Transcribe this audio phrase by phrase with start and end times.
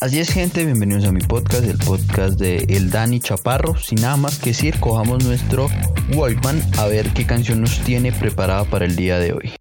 [0.00, 3.76] Así es gente, bienvenidos a mi podcast, el podcast de El Dani Chaparro.
[3.76, 5.68] Sin nada más que decir, cojamos nuestro
[6.12, 9.59] Walkman a ver qué canción nos tiene preparada para el día de hoy.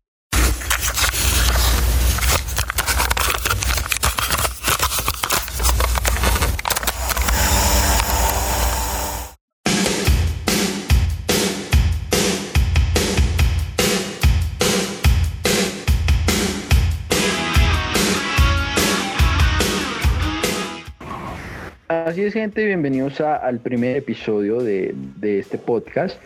[22.10, 26.18] Así es, gente, bienvenidos al primer episodio de, este podcast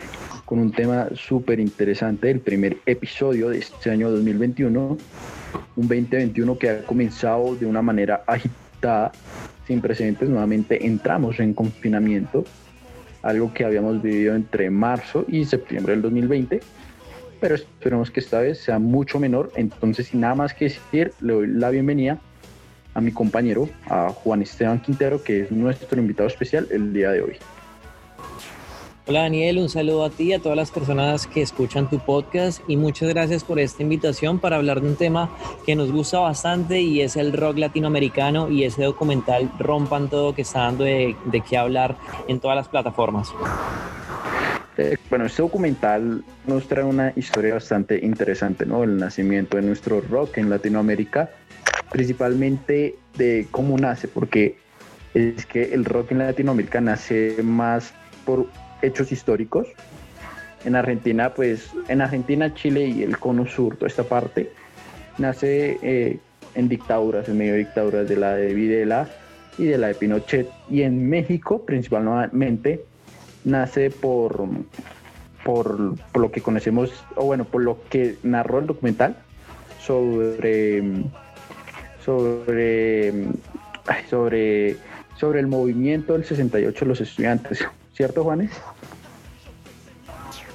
[0.46, 4.96] con un tema súper interesante, el primer episodio de este año 2021,
[5.76, 9.12] un 2021 que ha comenzado de una manera agitada,
[9.66, 12.44] sin precedentes, nuevamente entramos en confinamiento,
[13.20, 16.60] algo que habíamos vivido entre marzo y septiembre del 2020,
[17.40, 21.34] pero esperemos que esta vez sea mucho menor, entonces sin nada más que decir, le
[21.34, 22.22] doy la bienvenida
[22.94, 27.22] a mi compañero, a Juan Esteban Quintero, que es nuestro invitado especial el día de
[27.22, 27.36] hoy.
[29.06, 32.62] Hola Daniel, un saludo a ti y a todas las personas que escuchan tu podcast
[32.66, 35.28] y muchas gracias por esta invitación para hablar de un tema
[35.66, 40.40] que nos gusta bastante y es el rock latinoamericano y ese documental Rompan Todo que
[40.40, 41.14] está dando de,
[41.46, 43.30] qué hablar en todas las plataformas.
[44.78, 48.84] Eh, bueno, este documental nos trae una historia bastante interesante, ¿no?
[48.84, 51.28] El nacimiento de nuestro rock en Latinoamérica
[51.94, 54.56] principalmente de cómo nace, porque
[55.14, 58.48] es que el rock en Latinoamérica nace más por
[58.82, 59.68] hechos históricos.
[60.64, 64.50] En Argentina, pues, en Argentina, Chile y el cono sur, toda esta parte,
[65.18, 66.18] nace eh,
[66.56, 69.08] en dictaduras, en medio de dictaduras de la de Videla
[69.56, 70.48] y de la de Pinochet.
[70.68, 72.84] Y en México, principalmente,
[73.44, 74.48] nace por,
[75.44, 79.16] por, por lo que conocemos, o bueno, por lo que narró el documental
[79.78, 80.82] sobre
[82.04, 83.12] sobre,
[84.08, 84.76] sobre,
[85.16, 87.64] sobre el movimiento del 68 de los estudiantes.
[87.94, 88.50] ¿Cierto, Juanes?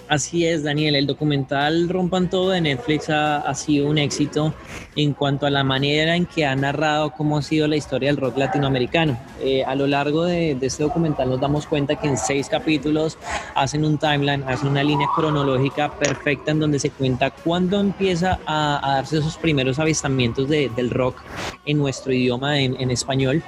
[0.10, 0.96] Así es, Daniel.
[0.96, 4.56] El documental Rompan Todo de Netflix ha, sido un éxito
[4.96, 8.18] en cuanto a la manera en que ha narrado cómo ha sido la historia del
[8.18, 9.20] rock latinoamericano.
[9.40, 13.20] Eh, a lo largo de, este documental nos damos cuenta que en seis capítulos
[13.54, 18.82] hacen un timeline, hacen una línea cronológica perfecta en donde se cuenta cuándo empieza a,
[18.96, 21.22] darse esos primeros avistamientos del rock
[21.68, 23.44] en nuestro idioma, en, español,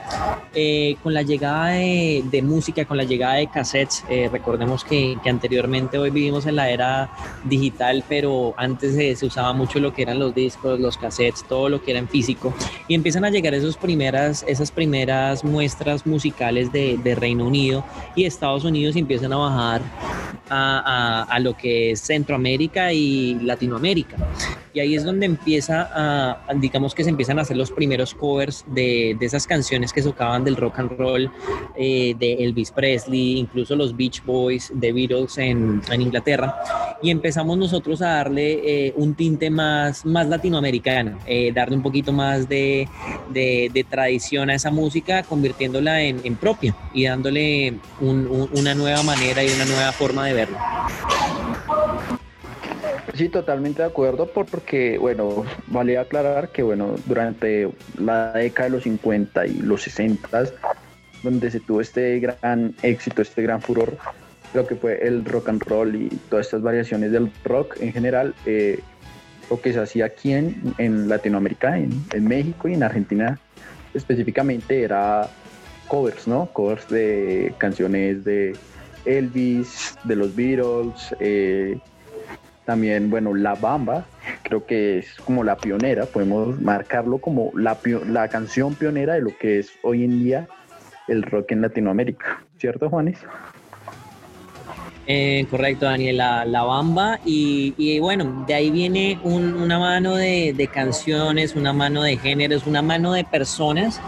[0.54, 4.04] eh, con la llegada de, música, con la llegada de cassettes.
[4.10, 7.10] Eh, recordemos que, que anteriormente hoy vivimos en la era
[7.44, 11.82] digital, pero antes se, usaba mucho lo que eran los discos, los cassettes, todo lo
[11.82, 12.54] que era en físico.
[12.88, 17.84] Y empiezan a llegar esos primeras, esas primeras muestras musicales de, Reino Unido
[18.16, 19.82] y Estados Unidos empiezan a bajar
[20.52, 24.18] a, lo que es Centroamérica y Latinoamérica.
[24.74, 28.64] Y ahí es donde empieza a, digamos que se empiezan a hacer los primeros covers
[28.68, 31.32] de, esas canciones que tocaban del rock and roll
[31.76, 36.56] eh, de Elvis Presley, incluso los Beach Boys, de Beatles en Inglaterra
[37.02, 42.12] y empezamos nosotros a darle eh, un tinte más, más latinoamericano, eh, darle un poquito
[42.12, 42.88] más de,
[43.30, 49.50] de, tradición a esa música, convirtiéndola en, en propia y dándole una nueva manera y
[49.50, 50.34] una nueva forma de
[53.14, 57.70] Sí, totalmente de acuerdo, porque, bueno, vale aclarar que, bueno, durante
[58.00, 60.44] la década de los 50 y los 60,
[61.24, 63.98] donde se tuvo este gran éxito, este gran furor,
[64.54, 68.34] lo que fue el rock and roll y todas estas variaciones del rock en general,
[68.46, 68.80] eh,
[69.50, 73.38] lo que se hacía aquí en, Latinoamérica, en, México y en Argentina
[73.94, 75.30] específicamente era
[75.88, 76.46] covers, ¿no?
[76.54, 78.56] Covers de canciones de
[79.06, 81.78] Elvis, de los Beatles, eh,
[82.66, 84.06] también, bueno, La Bamba,
[84.44, 89.38] creo que es como la pionera, podemos marcarlo como la, la canción pionera de lo
[89.38, 90.48] que es hoy en día
[91.08, 93.20] el rock en Latinoamérica, ¿cierto, Juanes?
[95.08, 97.20] Eh, correcto, Daniel, la, bamba.
[97.26, 103.14] Y, bueno, de ahí viene una mano de, canciones, una mano de géneros, una mano
[103.14, 104.00] de personas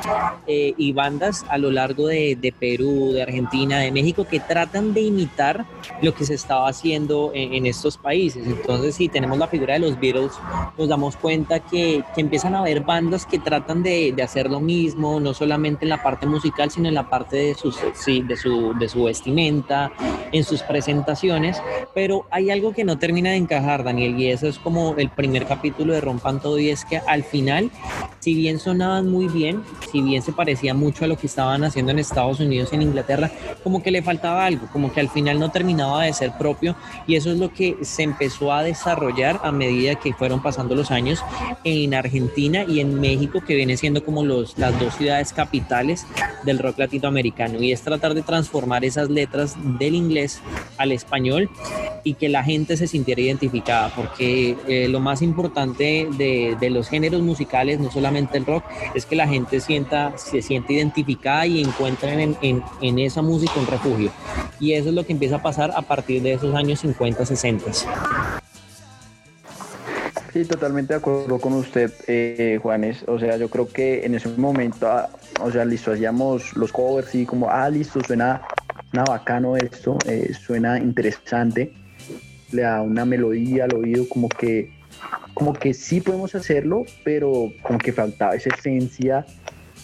[0.48, 5.02] eh, y bandas a lo largo de, Perú, de Argentina, de México, que tratan de
[5.02, 5.66] imitar
[6.02, 8.46] lo que se estaba haciendo en, estos países.
[8.46, 10.34] Entonces, si tenemos la figura de los Beatles,
[10.78, 15.34] nos damos cuenta que, empiezan a haber bandas que tratan de, hacer lo mismo, no
[15.34, 19.04] solamente en la parte musical, sino en la parte de, sus, de, su, de su
[19.04, 19.92] vestimenta,
[20.32, 21.62] en sus presentaciones presentaciones,
[21.94, 25.46] pero hay algo que no termina de encajar, Daniel, y eso es como el primer
[25.46, 27.72] capítulo de Rompan Todo, y es que al final
[28.24, 31.92] si bien sonaban muy bien, si bien se parecía mucho a lo que estaban haciendo
[31.92, 33.30] en Estados Unidos y en Inglaterra,
[33.64, 36.74] como que le faltaba algo, como que al final no terminaba de ser propio
[37.06, 40.90] y eso es lo que se empezó a desarrollar a medida que fueron pasando los
[40.90, 41.22] años
[41.66, 46.08] en Argentina y en México, que viene siendo como los, las dos ciudades capitales
[46.46, 50.40] del rock latinoamericano y es tratar de transformar esas letras del inglés
[50.78, 51.50] al español
[52.04, 56.90] y que la gente se sintiera identificada, porque eh, lo más importante de, de los
[56.90, 61.62] géneros musicales, no solamente el rock, es que la gente sienta, se siente identificada y
[61.62, 64.12] encuentren en, en, en, esa música un refugio.
[64.60, 67.72] Y eso es lo que empieza a pasar a partir de esos años 50, 60.
[70.34, 73.06] Sí, totalmente de acuerdo con usted, eh, Juanes.
[73.08, 75.08] O sea, yo creo que en ese momento, ah,
[75.40, 78.42] o sea, listo, hacíamos los covers y como, ah, listo, suena,
[78.94, 81.74] suena bacano esto, eh, suena interesante,
[82.52, 84.72] le da una melodía al oído, como que
[85.34, 89.26] como que sí podemos hacerlo, pero como que faltaba esa esencia,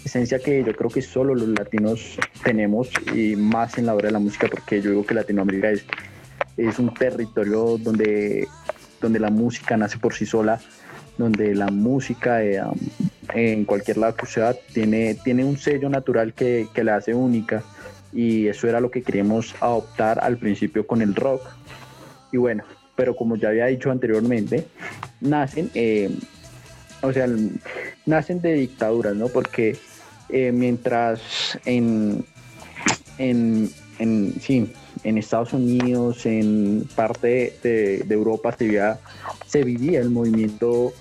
[0.06, 4.12] esencia que yo creo que solo los latinos tenemos y más en la hora de
[4.12, 5.86] la música, porque yo digo que Latinoamérica es,
[6.56, 8.48] es un territorio donde,
[9.02, 10.62] donde la música nace por sí sola,
[11.18, 12.62] donde la música eh,
[13.34, 17.64] en cualquier lado que sea tiene, tiene un sello natural que, que la hace única
[18.14, 21.42] y eso era lo que queríamos adoptar al principio con el rock.
[22.32, 22.64] Y bueno,
[22.96, 24.68] pero como ya había dicho anteriormente,
[25.22, 26.10] nacen, eh,
[27.02, 27.28] o sea,
[28.06, 29.28] nacen de dictaduras, ¿no?
[29.28, 29.78] Porque
[30.30, 32.26] eh, mientras en,
[33.18, 33.70] en,
[34.00, 34.72] en, sí,
[35.04, 39.00] en Estados Unidos, en parte de, de Europa se vivía,
[39.46, 40.94] se vivía el movimiento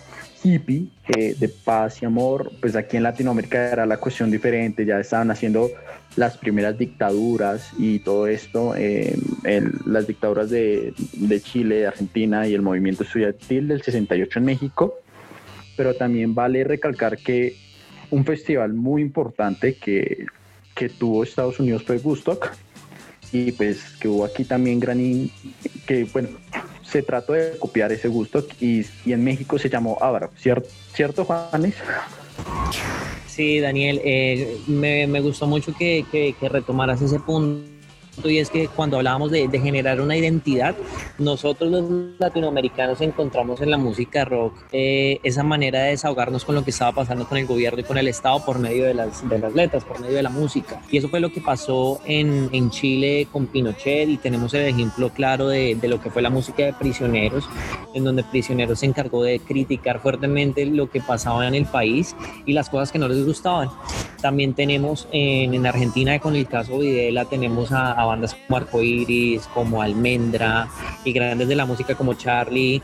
[0.54, 5.00] hippie eh, de paz y amor, pues aquí en Latinoamérica era la cuestión diferente, ya
[5.00, 5.70] estaban haciendo
[6.16, 9.16] las primeras dictaduras y todo esto, eh,
[9.86, 14.98] las dictaduras de, de, Chile, de Argentina y el movimiento estudiantil del 68 en México,
[15.76, 17.56] pero también vale recalcar que
[18.10, 20.26] un festival muy importante que,
[20.74, 22.50] que tuvo Estados Unidos fue Woodstock
[23.32, 24.98] y pues que hubo aquí también gran,
[25.86, 26.30] que bueno,
[26.90, 31.25] se trató de copiar ese gusto y, y en México se llamó Ávaro, ¿cierto, ¿cierto
[31.25, 31.75] Juanes?
[33.26, 37.77] Sí, Daniel, eh, me, me, gustó mucho que, que, que retomaras ese punto
[38.25, 40.75] y es que cuando hablábamos de, de, generar una identidad,
[41.19, 41.85] nosotros los
[42.19, 46.93] latinoamericanos encontramos en la música rock eh, esa manera de desahogarnos con lo que estaba
[46.93, 49.85] pasando con el gobierno y con el Estado por medio de las, de las letras,
[49.85, 50.81] por medio de la música.
[50.91, 55.11] Y eso fue lo que pasó en, en Chile con Pinochet y tenemos el ejemplo
[55.11, 57.49] claro de, de, lo que fue la música de Prisioneros,
[57.94, 62.17] en donde Prisioneros se encargó de criticar fuertemente lo que pasaba en el país
[62.47, 63.69] y las cosas que no les gustaban.
[64.20, 69.46] También tenemos en, en Argentina, con el caso Videla, tenemos a, a bandas como Arcoiris,
[69.55, 70.69] como Almendra
[71.05, 72.82] y grandes de la música como Charlie,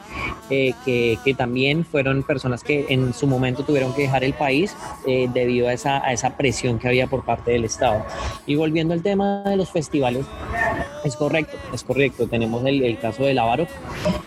[0.51, 4.77] eh, que, que, también fueron personas que en su momento tuvieron que dejar el país
[5.07, 8.05] eh, debido a esa, a esa presión que había por parte del Estado.
[8.47, 10.25] Y volviendo al tema de los festivales,
[11.05, 12.27] es correcto, es correcto.
[12.27, 13.67] Tenemos el, caso del Ávaro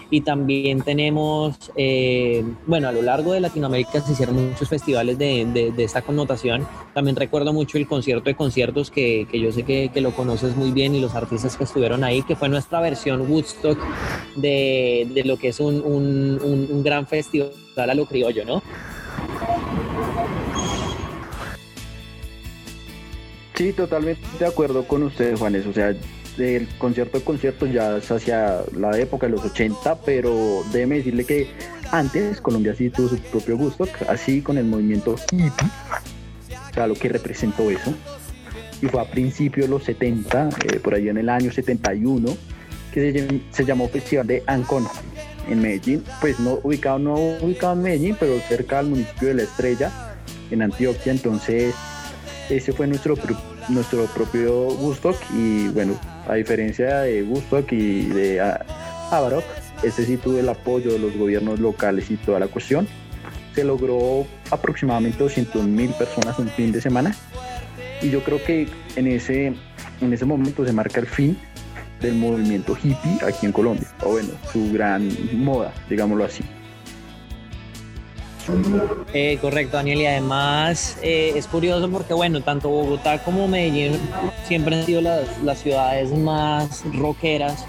[0.09, 5.45] y también tenemos, eh, bueno, a lo largo de Latinoamérica se hicieron muchos festivales de,
[5.45, 6.67] de, de, esta connotación.
[6.97, 10.55] También recuerdo mucho el concierto de conciertos que, que yo sé que, que, lo conoces
[10.55, 13.77] muy bien y los artistas que estuvieron ahí, que fue nuestra versión Woodstock
[14.35, 18.63] de, de lo que es un, un, un, gran festival a lo criollo, ¿no?
[23.53, 25.67] Sí, totalmente de acuerdo con ustedes, Juanes.
[25.67, 25.93] O sea,
[26.39, 31.25] el concierto de conciertos ya es hacia la época de los 80, pero déjeme decirle
[31.25, 31.47] que
[31.91, 35.51] antes Colombia sí tuvo su propio gusto, así con el movimiento hippie,
[36.77, 37.93] sea, lo que representó eso.
[38.81, 42.37] Y fue a principios de los 70, eh, por ahí en el año 71,
[42.93, 44.89] que se, se llamó Festival de Ancona
[45.49, 49.43] en Medellín, pues no ubicado, no ubicado en Medellín, pero cerca del municipio de La
[49.43, 49.91] Estrella,
[50.51, 51.73] en Antioquia, entonces
[52.49, 53.15] ese fue nuestro,
[53.69, 58.41] nuestro propio Woodstock y bueno, a diferencia de Woodstock y de
[59.11, 59.43] Avarok,
[59.83, 62.87] este sí tuvo el apoyo de los gobiernos locales y toda la cuestión.
[63.53, 67.15] Se logró aproximadamente 200 mil personas un fin de semana
[68.01, 69.53] y yo creo que en ese,
[70.01, 71.37] en ese momento se marca el fin
[72.01, 76.43] del movimiento hippie aquí en Colombia, o bueno, su gran moda, digámoslo así.
[79.13, 83.99] Eh, correcto, Daniel, y además eh, es curioso porque, bueno, tanto Bogotá como Medellín
[84.47, 87.65] siempre han sido las, las ciudades más rockeras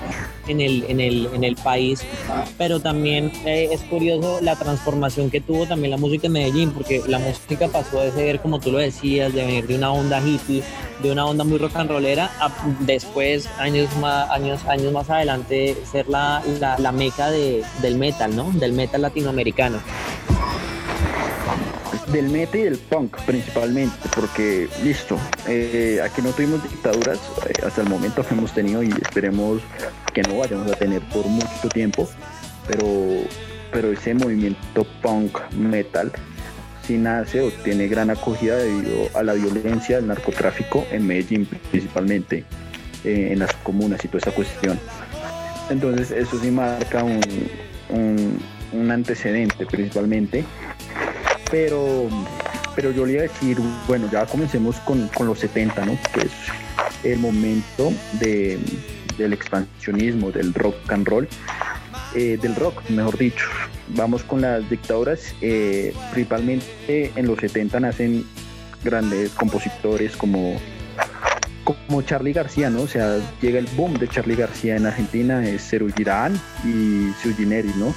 [0.49, 2.01] en el, país,
[2.57, 7.03] pero también eh, es curioso la transformación que tuvo también la música en Medellín, porque
[7.07, 10.63] la música pasó de ser, como tú lo decías, de venir de una onda hippie,
[11.03, 15.77] de una onda muy rock and rollera, a después, años más, años, años más adelante,
[15.91, 16.43] ser la,
[16.79, 18.51] la, meca de, del metal, ¿no?
[18.53, 19.81] Del metal latinoamericano.
[22.13, 27.83] Del mete y del punk principalmente, porque listo, eh, aquí no tuvimos dictaduras, eh, hasta
[27.83, 29.61] el momento hemos tenido y esperemos
[30.15, 32.09] que no vayamos a tener por mucho tiempo,
[32.67, 32.87] pero,
[33.73, 36.13] pero ese movimiento punk metal
[36.87, 42.45] sí nace o tiene gran acogida debido a la violencia del narcotráfico en Medellín principalmente,
[43.05, 44.81] eh, en las comunas y toda esa cuestión.
[45.69, 47.21] Entonces eso sí marca un,
[48.73, 50.45] un antecedente principalmente
[51.51, 52.09] pero,
[52.75, 55.99] pero yo le iba a decir, bueno, ya comencemos con, los 70, ¿no?
[56.13, 56.33] Que es
[57.05, 58.59] el momento de,
[59.17, 61.29] del expansionismo, del rock and roll,
[62.15, 63.47] eh, del rock, mejor dicho.
[63.89, 68.25] Vamos con las dictaduras, eh, principalmente en los 70 nacen
[68.85, 70.59] grandes compositores como
[71.65, 72.83] como Charlie García, ¿no?
[72.83, 77.35] O sea, llega el boom de Charlie García en Argentina, es Girán y Sui
[77.77, 77.95] ¿no?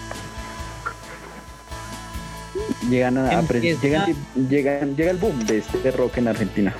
[2.89, 4.15] Llegan a, llegan,
[4.49, 6.75] llegan, llega el boom de este rock en Argentina.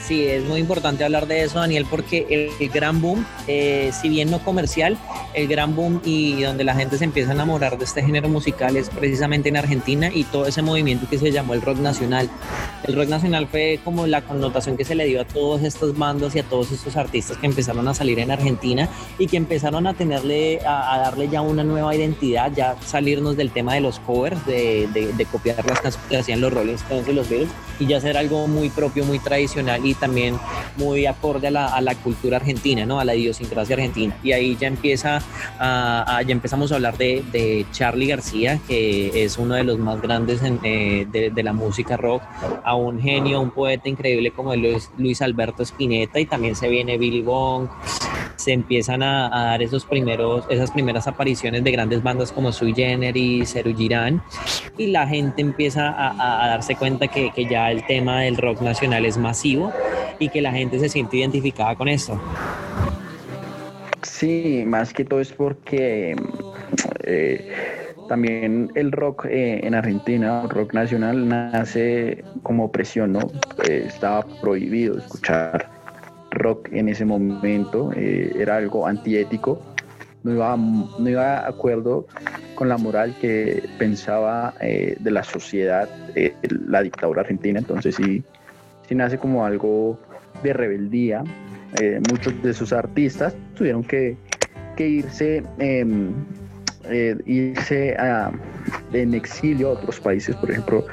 [0.00, 2.26] Sí, es muy importante hablar de eso, Daniel, porque
[2.58, 4.98] el, gran boom, eh, si bien no comercial,
[5.34, 8.76] el gran boom y donde la gente se empieza a enamorar de este género musical
[8.76, 12.28] es precisamente en Argentina y todo ese movimiento que se llamó el rock nacional.
[12.84, 16.34] El rock nacional fue como la connotación que se le dio a todos estos bandos
[16.34, 19.94] y a todos estos artistas que empezaron a salir en Argentina y que empezaron a
[19.94, 25.26] tenerle, a, darle ya una nueva identidad, ya salirnos del tema de los covers, de,
[25.30, 28.68] copiar las que hacían los Rolling Stones y los Beatles y ya hacer algo muy
[28.68, 30.38] propio, muy tradicional y también
[30.76, 33.00] muy acorde a la, a cultura argentina, ¿no?
[33.00, 34.16] a la idiosincrasia argentina.
[34.22, 35.22] Y ahí ya empieza
[35.60, 40.40] ya empezamos a hablar de, de, Charlie García, que es uno de los más grandes
[40.42, 42.22] eh, de, de, la música rock,
[42.64, 46.98] a un genio, un poeta increíble como Luis, Luis Alberto Spinetta y también se viene
[46.98, 47.68] Billy Bong,
[48.36, 53.50] se empiezan a, dar esos primeros, esas primeras apariciones de grandes bandas como Sui Generis,
[53.50, 54.22] Seru Girán,
[54.78, 59.04] y la gente empieza a, darse cuenta que, que, ya el tema del rock nacional
[59.04, 59.72] es masivo
[60.18, 62.20] y que la gente se siente identificada con esto.
[64.02, 66.16] Sí, más que todo es porque
[67.04, 67.50] eh,
[68.08, 73.30] también el rock eh, en Argentina, el rock nacional, nace como presión, ¿no?
[73.64, 75.81] Eh, estaba prohibido escuchar
[76.70, 79.60] en ese momento, era algo antiético,
[80.22, 82.06] no iba, no iba de acuerdo
[82.54, 85.88] con la moral que pensaba de la sociedad
[86.68, 88.22] la dictadura argentina, entonces sí,
[88.88, 89.98] sí nace como algo
[90.42, 91.24] de rebeldía.
[91.80, 94.16] Eh, muchos de sus artistas tuvieron que,
[94.78, 96.12] irse, em,
[96.84, 97.96] eh, irse
[98.92, 100.84] en exilio a otros países, por ejemplo,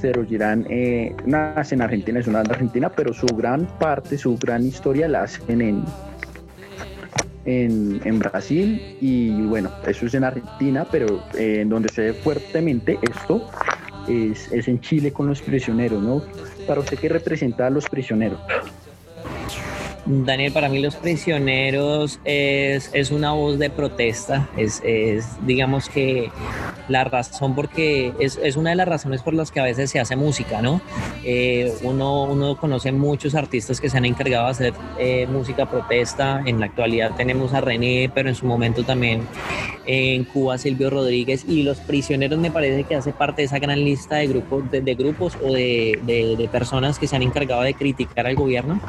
[0.00, 4.64] Cero Girán eh, nace en Argentina, es una argentina, pero su gran parte, su gran
[4.66, 5.84] historia la hacen en,
[7.44, 13.48] en, Brasil y bueno, eso es en Argentina, pero en donde se ve fuertemente esto
[14.08, 16.22] es, es, en Chile con los prisioneros, ¿no?
[16.66, 18.40] Para usted, ¿qué representa a los prisioneros?
[20.06, 26.30] Daniel, para mí los prisioneros es, es una voz de protesta, es, es, digamos que
[26.88, 29.98] la razón porque es, es, una de las razones por las que a veces se
[29.98, 30.80] hace música, ¿no?
[31.24, 36.40] Eh, uno, uno conoce muchos artistas que se han encargado de hacer eh, música protesta,
[36.46, 39.22] en la actualidad tenemos a René, pero en su momento también
[39.86, 43.84] en Cuba Silvio Rodríguez y los prisioneros me parece que hace parte de esa gran
[43.84, 47.74] lista de grupos, de, grupos o de, de, de personas que se han encargado de
[47.74, 48.80] criticar al gobierno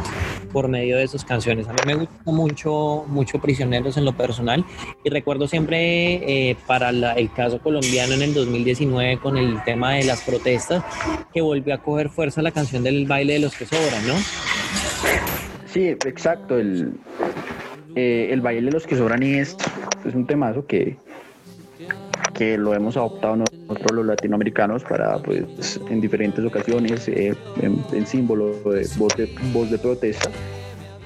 [0.53, 1.67] por medio de sus canciones.
[1.67, 4.65] A mí me gusta mucho, mucho Prisioneros en lo personal
[5.03, 10.03] y recuerdo siempre eh, para el caso colombiano en el 2019 con el tema de
[10.05, 10.83] las protestas
[11.33, 14.15] que volvió a coger fuerza la canción del baile de los que sobran, ¿no?
[15.67, 16.57] Sí, exacto.
[16.57, 16.93] El,
[17.95, 19.55] eh, el baile de los que sobran es,
[20.05, 20.97] es un temazo que,
[22.33, 28.53] que lo hemos adoptado nosotros los latinoamericanos para, pues, en diferentes ocasiones, eh, en, símbolo
[28.71, 30.29] de voz, de voz de protesta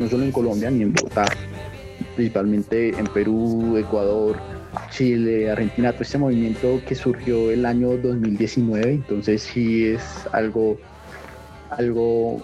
[0.02, 1.26] no solo en Colombia ni en Bogotá,
[2.16, 4.36] principalmente en Perú, Ecuador,
[4.90, 10.78] Chile, Argentina, todo este movimiento que surgió el año 2019, entonces sí es algo,
[11.70, 12.42] algo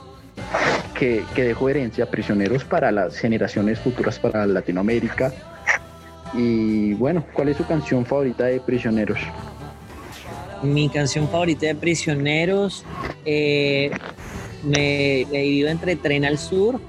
[0.93, 5.33] que, que dejó herencia prisioneros para las generaciones futuras para Latinoamérica.
[6.33, 9.19] Y bueno, ¿cuál es su canción favorita de prisioneros?
[10.61, 12.83] Mi canción favorita de prisioneros
[13.25, 13.89] eh,
[14.63, 16.79] me, me divido entre Tren al Sur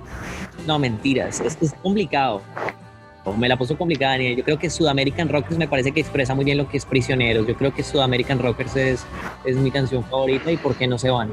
[0.68, 1.40] no, mentiras.
[1.40, 2.42] Es, es complicado.
[3.36, 4.36] Me la puso complicada, Daniel.
[4.36, 7.46] Yo creo que Sudamerican Rockers me parece que expresa muy bien lo que es Prisioneros.
[7.46, 9.06] Yo creo que Sudamerican Rockers es,
[9.44, 11.30] es mi canción favorita y por qué no se van.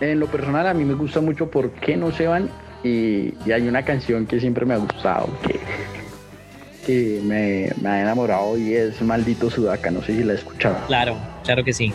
[0.00, 2.48] En lo personal, a mí me gusta mucho por qué no se van.
[2.84, 5.58] Y, y hay una canción que siempre me ha gustado, que
[6.84, 10.76] que me, me ha enamorado y es Maldito Sudaca, no sé si la he escuchado.
[10.86, 11.94] Claro, claro que sí.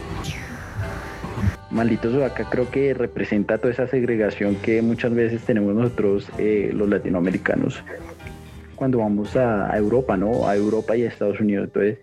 [1.72, 7.84] Maldito Sudaca creo que representa toda esa segregación que muchas veces tenemos nosotros los latinoamericanos
[8.80, 10.48] cuando vamos a, Europa, ¿no?
[10.48, 11.66] A Europa y a Estados Unidos.
[11.66, 12.00] Entonces,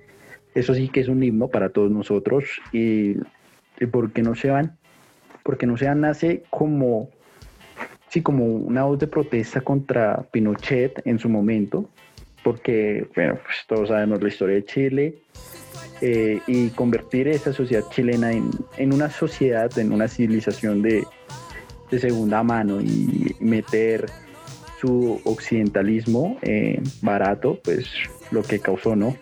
[0.55, 2.45] eso sí que es un himno para todos nosotros.
[2.71, 3.17] Y,
[3.81, 4.77] y ¿por qué no se van?
[5.43, 7.09] Porque no se van, nace como,
[8.09, 11.89] sí, como una voz de protesta contra Pinochet en su momento,
[12.45, 15.15] porque, bueno, pues todos sabemos la historia de Chile,
[16.01, 21.07] eh, y convertir esa sociedad chilena en, en, una sociedad, en una civilización de,
[21.91, 24.07] de segunda mano y meter
[24.81, 27.87] su occidentalismo eh, barato, pues
[28.31, 29.17] lo que causó, ¿no?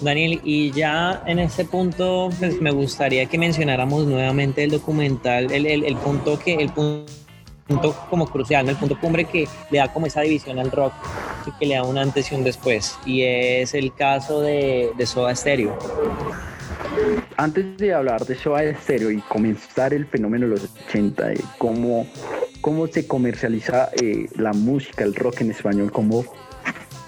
[0.00, 5.66] Daniel, y ya en ese punto, pues me gustaría que mencionáramos nuevamente el documental, el,
[5.66, 7.10] el, punto que, el punto
[8.10, 10.92] como crucial, el punto cumbre que le da como esa división al rock
[11.46, 15.06] y que le da un antes y un después, y es el caso de, de
[15.06, 15.76] Soda Stereo.
[17.36, 22.06] Antes de hablar de Soda Stereo y comenzar el fenómeno de los 80, y cómo
[22.60, 26.24] cómo se comercializa eh, la música, el rock en español, cómo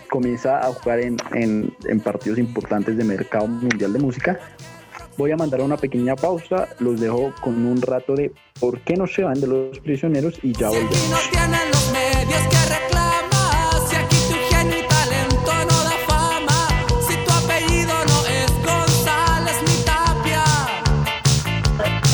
[0.09, 4.41] comienza a jugar en, en, partidos importantes de mercado mundial de música.
[5.21, 9.07] Voy a mandar una pequeña pausa, los dejo con un rato de por qué no
[9.07, 11.31] se van de los prisioneros y ya volvemos.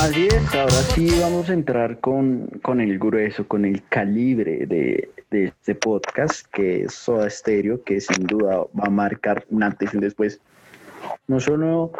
[0.00, 5.76] Así es, ahora sí vamos a entrar con, el grueso, con el calibre de, este
[5.76, 10.02] podcast, que es Soda Stereo, que sin duda va a marcar un antes y un
[10.02, 10.40] después,
[11.28, 11.92] no solo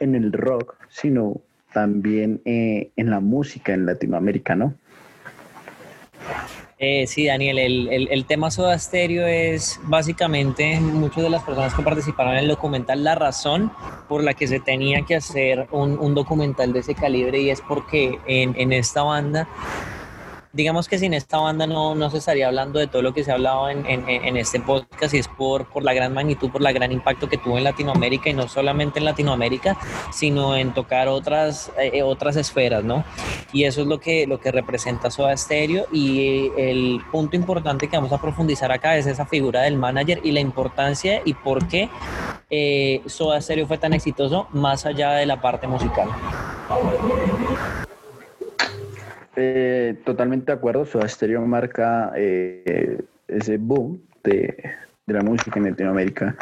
[0.00, 1.40] en el rock, sino
[1.72, 4.74] también eh, en la música en Latinoamérica, ¿no?
[6.78, 11.82] Eh, sí, Daniel, el, el, tema Soda Stereo es básicamente muchas de las personas que
[11.82, 13.72] participaron en el documental la razón
[14.10, 17.62] por la que se tenía que hacer un, un documental de ese calibre y es
[17.62, 19.48] porque en, en esta banda
[20.56, 23.30] digamos que sin esta banda no, no se estaría hablando de todo lo que se
[23.30, 26.72] ha hablado en, en, este podcast y es por, por la gran magnitud, por la
[26.72, 29.76] gran impacto que tuvo en Latinoamérica y no solamente en Latinoamérica,
[30.10, 33.04] sino en tocar otras, eh, otras esferas, ¿no?
[33.52, 37.96] Y eso es lo que, lo que representa Soda Stereo y el punto importante que
[37.96, 41.90] vamos a profundizar acá es esa figura del manager y la importancia y por qué
[42.48, 46.08] eh, Soda Stereo fue tan exitoso más allá de la parte musical.
[49.36, 54.56] Eh, totalmente de acuerdo, Soda Stereo marca eh, ese boom de,
[55.06, 56.36] la música en Latinoamérica.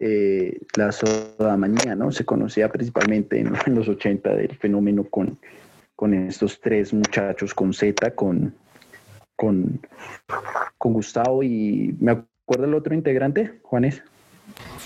[0.00, 2.10] Eh, la soda manía, ¿no?
[2.10, 5.38] Se conocía principalmente en, los 80 del fenómeno con,
[5.94, 8.52] con estos tres muchachos, con Z, con,
[9.36, 9.80] con,
[10.76, 14.02] con Gustavo y me acuerdo el otro integrante, Juanes.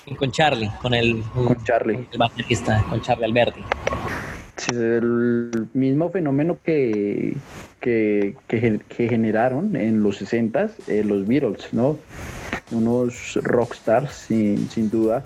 [0.05, 2.07] Y con Charlie, con el, con Charlie.
[2.13, 3.63] el baterista, con Charlie Alberti
[4.69, 7.37] el mismo fenómeno que,
[7.81, 8.35] que,
[8.89, 11.99] generaron en los 60 eh, los Beatles, ¿no?
[12.71, 15.25] Unos rockstars, sin, sin duda.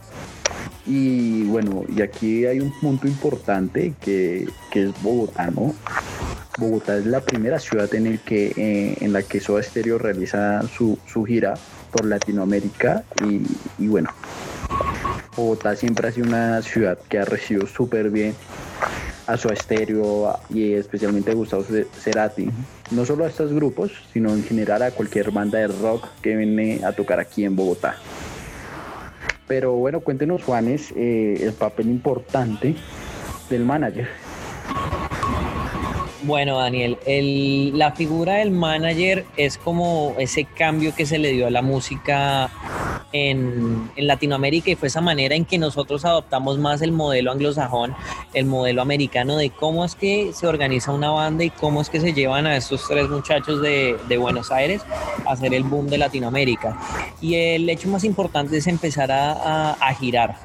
[0.87, 5.75] Y bueno, y aquí hay un punto importante que, es Bogotá, ¿no?
[6.59, 10.63] Bogotá es la primera ciudad en, el que, eh, en la que Soda Stereo realiza
[10.69, 11.55] su, gira
[11.91, 13.43] por Latinoamérica y,
[13.83, 14.11] y bueno,
[15.37, 18.35] Bogotá siempre ha sido una ciudad que ha recibido súper bien
[19.27, 21.65] a su estéreo y especialmente a Gustavo
[21.99, 22.49] Cerati.
[22.91, 26.85] No solo a estos grupos, sino en general a cualquier banda de rock que viene
[26.85, 27.97] a tocar aquí en Bogotá.
[29.47, 32.75] Pero bueno, cuéntenos Juanes eh, el papel importante
[33.49, 34.09] del manager.
[36.23, 36.99] Bueno, Daniel,
[37.75, 42.51] la figura del manager es como ese cambio que se le dio a la música
[43.13, 47.95] en, Latinoamérica y fue esa manera en que nosotros adoptamos más el modelo anglosajón,
[48.35, 52.01] el modelo americano de cómo es que se organiza una banda y cómo es que
[52.01, 54.83] se llevan a estos tres muchachos de, Buenos Aires
[55.27, 56.79] a hacer el boom de Latinoamérica.
[57.21, 60.37] Y el hecho más importante es empezar a, girar,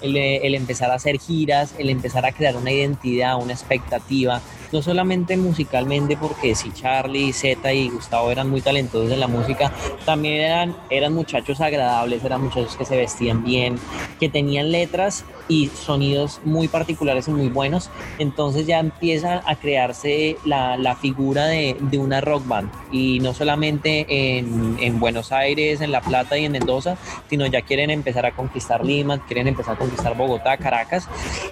[0.00, 4.40] el, el empezar a hacer giras, el empezar a crear una identidad, una expectativa
[4.72, 9.72] no solamente musicalmente, porque si Charlie, Z y Gustavo eran muy talentosos en la música,
[10.04, 13.76] también eran, eran muchachos agradables, eran muchachos que se vestían bien,
[14.18, 17.90] que tenían letras y sonidos muy particulares y muy buenos.
[18.18, 22.70] Entonces ya empieza a crearse la, la figura de, de, una rock band.
[22.92, 24.06] Y no solamente
[24.38, 26.96] en, en, Buenos Aires, en La Plata y en Mendoza,
[27.28, 31.08] sino ya quieren empezar a conquistar Lima, quieren empezar a conquistar Bogotá, Caracas.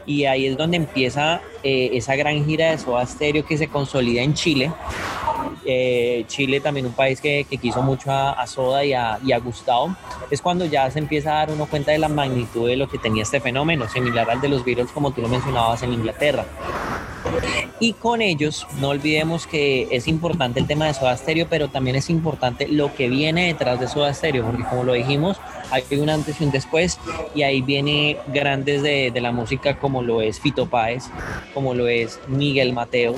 [0.06, 4.22] Y ahí es donde empieza eh, esa gran gira de Soda Stereo que se consolida
[4.22, 4.72] en Chile
[5.70, 9.94] eh, Chile también un país que, quiso mucho a, Soda y a, y a, Gustavo,
[10.30, 12.96] es cuando ya se empieza a dar uno cuenta de la magnitud de lo que
[12.96, 16.46] tenía este fenómeno, similar al de los Beatles como tú lo mencionabas en Inglaterra.
[17.80, 21.94] Y con ellos, no olvidemos que es importante el tema de Soda Stereo, pero también
[21.94, 25.36] es importante lo que viene detrás de Soda Stereo, porque como lo dijimos,
[25.70, 26.98] hay un antes y un después,
[27.34, 31.04] y ahí viene grandes de, la música como lo es Fito Páez,
[31.54, 33.16] como lo es Miguel Mateos,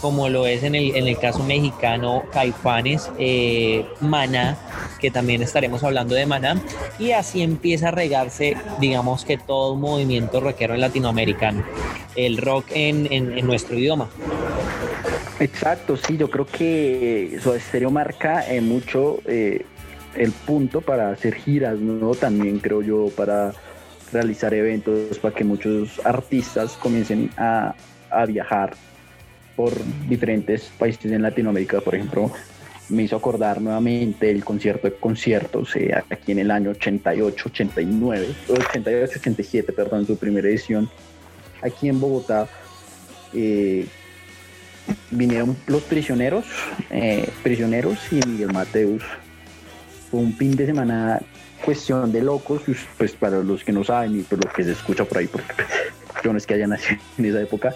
[0.00, 4.56] como lo es en el, en el caso mexicano Caifanes, eh, Maná,
[5.00, 6.62] que también estaremos hablando de Maná,
[7.00, 11.64] y así empieza a regarse, digamos que todo un movimiento rockero en latinoamericano,
[12.14, 14.08] el rock en, en nuestro idioma.
[15.40, 19.64] Exacto, sí, yo creo que Soda Stereo marca mucho eh,
[20.14, 22.14] el punto para hacer giras, ¿no?
[22.14, 23.52] También creo yo para
[24.12, 27.74] realizar eventos, para que muchos artistas comiencen a,
[28.26, 28.74] viajar
[29.54, 29.72] por
[30.08, 32.32] diferentes países en Latinoamérica, por ejemplo,
[32.88, 38.26] me hizo acordar nuevamente el concierto de conciertos eh, aquí en el año 88, 89,
[38.48, 40.90] 88, 87, perdón, su primera edición
[41.62, 42.48] aquí en Bogotá.
[43.34, 43.86] Eh,
[45.10, 46.44] vinieron los prisioneros,
[46.90, 49.02] eh, prisioneros y Miguel Mateus.
[50.10, 51.20] Fue un fin de semana
[51.64, 52.62] cuestión de locos,
[52.96, 55.46] pues para los que no saben y por lo que se escucha por ahí, porque
[56.24, 57.74] yo no es que haya nacido en esa época,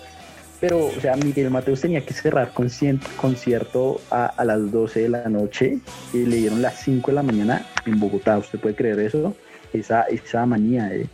[0.61, 5.29] pero o sea, Miguel Mateus tenía que cerrar concierto a, a, las 12 de la
[5.29, 5.79] noche
[6.13, 9.37] y le dieron las 5 de la mañana en Bogotá, ¿usted puede creer eso?
[9.73, 11.07] Esa, esa manía de,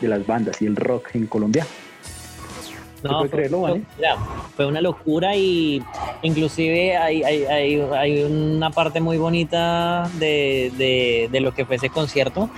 [0.00, 1.66] de las bandas y el rock en Colombia.
[3.02, 3.26] No,
[4.56, 5.82] fue, una locura y
[6.22, 12.50] inclusive hay, hay, una parte muy bonita de, lo que fue ese concierto,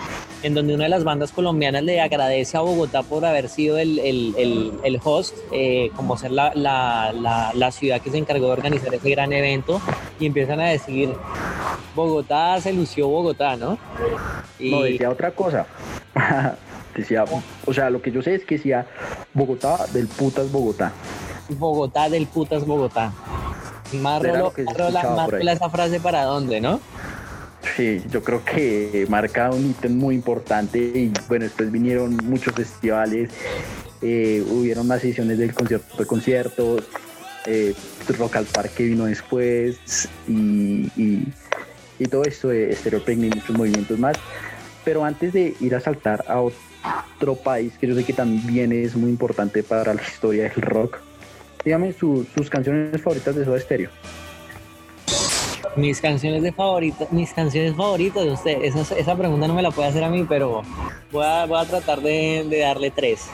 [0.42, 5.00] en donde una de las bandas colombianas le agradece a Bogotá por haber sido el,
[5.04, 9.80] host, eh, como ser la, la, ciudad que se encargó de organizar ese gran evento,
[10.18, 11.14] y empiezan a decir,
[11.94, 13.78] Bogotá se lució Bogotá, ¿no?
[14.58, 14.70] Y...
[14.70, 15.66] No, decía otra cosa.
[16.96, 17.24] Decía,
[17.66, 18.86] o sea, lo que yo sé es que decía
[19.32, 20.92] Bogotá del putas Bogotá.
[21.48, 23.12] Bogotá del putas Bogotá.
[23.94, 26.80] Más rolo, esa frase para dónde, ¿no?
[27.76, 33.30] Sí, yo creo que marca un ítem muy importante y bueno, después vinieron muchos festivales,
[34.02, 36.84] eh, hubieron más ediciones del concierto de conciertos,
[37.46, 37.74] eh,
[38.18, 44.16] Rock al Parque vino después y, y, todo esto de Stereo y muchos movimientos más.
[44.84, 46.58] Pero antes de ir a saltar a otro
[47.16, 50.98] otro país que yo sé que también es muy importante para la historia del rock.
[51.64, 53.90] Dígame sus canciones favoritas de Soda Stereo.
[55.76, 59.70] Mis canciones de favorita, mis canciones favoritas de usted, esa, esa, pregunta no me la
[59.70, 60.62] puede hacer a mí, pero
[61.10, 63.26] voy a, voy a tratar de, de, darle tres.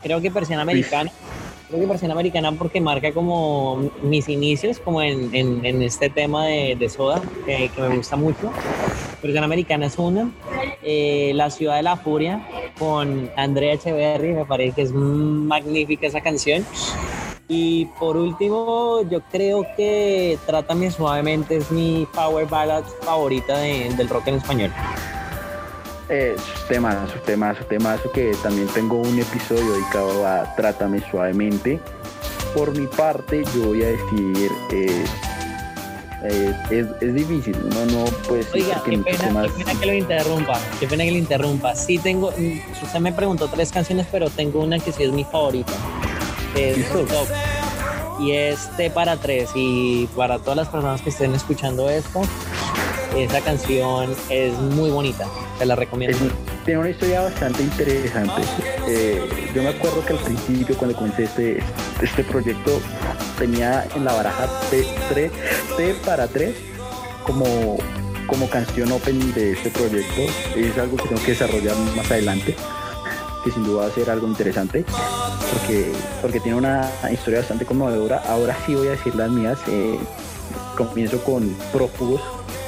[0.00, 1.10] Creo que Persiana Americana,
[1.72, 7.22] creo que Persiana Americana porque marca como mis inicios, como en, este tema de, Soda,
[7.46, 8.52] que, me gusta mucho.
[9.22, 10.30] Persiana Americana es una.
[10.82, 12.46] Eh, la Ciudad de la Furia,
[12.78, 16.66] con Andrea Echeverry, me parece que es magnífica esa canción.
[17.48, 24.28] Y por último, yo creo que Trátame Suavemente es mi power ballad favorita del rock
[24.28, 24.70] en español.
[26.14, 31.00] Eh, sus temas, sus temas, sus temas, que también tengo un episodio dedicado a Trátame
[31.10, 31.80] Suavemente.
[32.54, 35.04] Por mi parte, yo voy a decir eh,
[36.24, 40.60] eh, es, es, difícil, no, no pues Oiga, qué pena, qué pena, que lo interrumpa,
[40.78, 41.74] qué pena que lo interrumpa.
[41.74, 45.24] Sí tengo, mm, usted me preguntó tres canciones, pero tengo una que sí es mi
[45.24, 45.72] favorita.
[46.54, 46.76] Es
[48.20, 49.48] y es T para tres.
[49.54, 52.20] Y para todas las personas que estén escuchando esto,
[53.16, 55.26] esa canción es muy bonita,
[55.64, 56.18] la recomiendo.
[56.64, 58.42] tiene una historia bastante interesante.
[58.88, 59.20] Eh,
[59.54, 61.62] yo me acuerdo que al principio, cuando comencé este,
[62.02, 62.80] este proyecto,
[63.38, 66.56] tenía en la baraja T, para tres
[67.24, 67.78] como,
[68.26, 70.22] como canción open de este proyecto.
[70.56, 72.54] Es algo que tengo que desarrollar más adelante,
[73.44, 74.84] que sin duda va a ser algo interesante,
[75.52, 78.22] porque, porque tiene una historia bastante conmovedora.
[78.28, 79.58] Ahora sí voy a decir las mías.
[79.68, 79.98] Eh,
[80.76, 82.20] comienzo con Prófugos.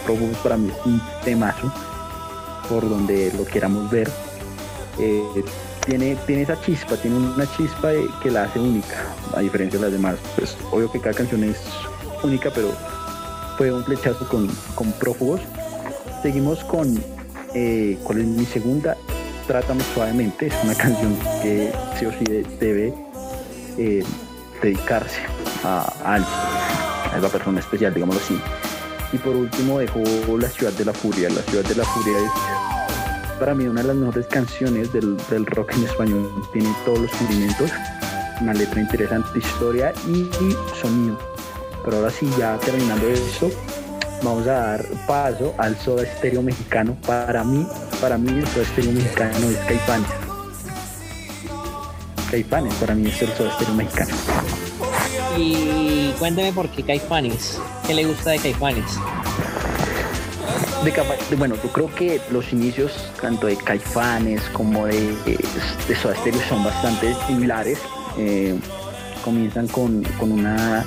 [0.04, 1.72] Prófugos para mí es un temazo,
[2.68, 4.11] por donde lo queramos ver.
[4.98, 5.22] Eh,
[5.87, 7.90] tiene, tiene esa chispa, tiene una chispa
[8.22, 8.96] que la hace única,
[9.35, 10.16] a diferencia de las demás.
[10.37, 11.59] Pues obvio que cada canción es
[12.22, 12.72] única, pero
[13.57, 15.40] fue un flechazo con, con prófugos.
[16.22, 16.98] Seguimos con,
[17.55, 18.96] eh, ¿cuál es mi segunda?
[19.46, 22.24] Trátame suavemente, es una canción que sí o sí
[22.59, 22.94] debe
[23.77, 24.03] eh,
[24.62, 25.20] dedicarse
[25.64, 26.33] a, alguien,
[27.12, 28.40] a una persona especial, digámoslo así.
[29.14, 30.03] Y por último dejó
[30.37, 31.31] La Ciudad de la Furia.
[31.31, 35.72] La Ciudad de la Furia es para mí una de las mejores canciones del, rock
[35.74, 36.33] en español.
[36.53, 37.70] Tiene todos los sentimientos,
[38.40, 40.29] una letra interesante, historia y,
[40.81, 41.16] sonido.
[41.85, 43.53] Pero ahora sí, ya terminando esto,
[44.24, 46.96] vamos a dar paso al soda estéreo mexicano.
[47.07, 47.64] Para mí,
[48.00, 50.11] para mí el soda estéreo mexicano es Caifanes.
[52.33, 54.16] Caifanes para mí es el soda estéreo mexicano.
[55.37, 57.61] Y cuénteme por qué Caifanes.
[57.86, 58.98] ¿Qué le gusta de Caifanes?
[60.84, 65.14] De, bueno, yo creo que los inicios tanto de Caifanes como de,
[65.88, 67.78] de Soda Stereo son bastante similares.
[68.16, 68.58] Eh,
[69.22, 70.84] comienzan con, con, una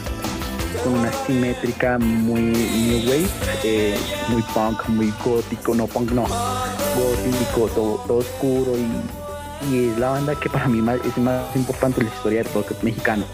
[0.84, 3.28] con una simétrica muy new wave,
[3.64, 3.98] eh,
[4.30, 10.36] muy punk, muy gótico, no punk no, gótico, todo, oscuro y, y, es la banda
[10.36, 13.26] que para mí es más importante en la historia del rock mexicano.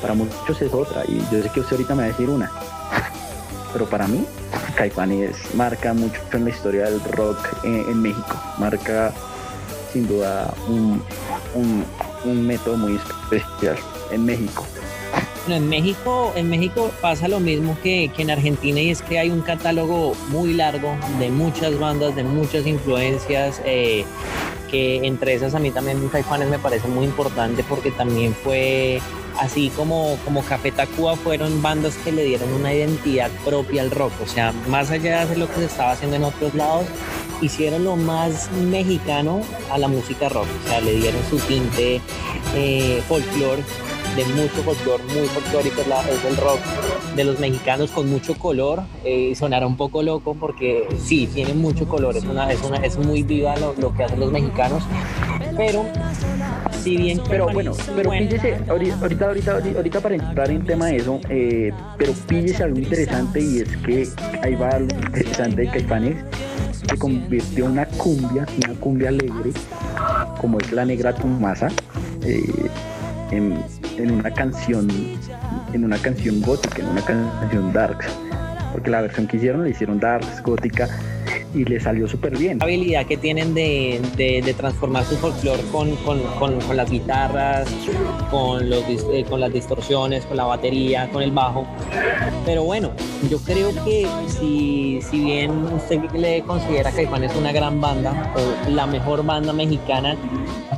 [0.00, 2.50] Para muchos es otra y yo sé que usted ahorita me va a decir una,
[3.72, 4.24] pero para mí
[4.76, 9.12] Caifanes marca mucho en la historia del rock en, México, marca
[9.92, 11.02] sin duda un,
[12.24, 13.76] un método muy especial
[14.10, 14.66] en México
[15.54, 19.40] en México, en México pasa lo mismo que, en Argentina y es que hay un
[19.40, 23.60] catálogo muy largo de muchas bandas, de muchas influencias.
[23.64, 24.04] Eh,
[24.70, 29.00] que entre esas a mí también Caifanes me parece muy importante porque también fue
[29.38, 34.12] así como, como Café Tacuba fueron bandas que le dieron una identidad propia al rock,
[34.22, 36.86] o sea, más allá de lo que se estaba haciendo en otros lados,
[37.40, 42.00] hicieron lo más mexicano a la música rock, o sea, le dieron su tinte
[42.54, 43.62] eh, folclore
[44.16, 46.58] de mucho folclore, muy folclórico, es, el rock
[47.14, 48.82] de los mexicanos con mucho color.
[49.04, 52.98] Eh, sonará un poco loco porque sí, tiene mucho color, es, una, es, una, es
[52.98, 54.82] muy viva lo que hacen los mexicanos,
[55.58, 55.84] pero
[56.82, 61.20] si bien pero bueno pero píllese ahorita ahorita ahorita para entrar en tema de eso
[61.28, 64.08] eh, pero píllese algo interesante y es que
[64.42, 66.24] ahí va algo interesante de Caifanes
[66.88, 69.50] se convirtió en una cumbia una cumbia alegre
[70.40, 71.68] como es la negra Tomasa
[72.22, 72.70] eh,
[73.30, 73.62] en,
[73.98, 74.88] en una canción,
[75.72, 77.98] en una canción gótica, en una canción dark,
[78.72, 80.88] porque la versión que hicieron la hicieron dark, gótica
[81.54, 82.58] y le salió súper bien.
[82.58, 90.24] La habilidad que tienen de, transformar su folclore con, las guitarras, eh, con las distorsiones,
[90.26, 91.66] con la batería, con el bajo.
[92.44, 92.90] Pero bueno,
[93.30, 98.32] yo creo que si, si bien usted le considera que Juan es una gran banda
[98.36, 100.16] o la mejor banda mexicana,